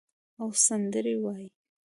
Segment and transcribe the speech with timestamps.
[0.41, 1.49] او سندرې وایې